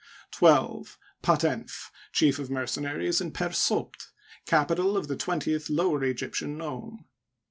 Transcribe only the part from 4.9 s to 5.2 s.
of the